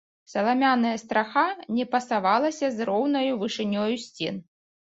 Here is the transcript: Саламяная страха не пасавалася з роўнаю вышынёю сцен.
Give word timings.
Саламяная 0.33 0.93
страха 1.01 1.43
не 1.79 1.85
пасавалася 1.93 2.65
з 2.79 2.89
роўнаю 2.91 3.31
вышынёю 3.45 3.95
сцен. 4.09 4.35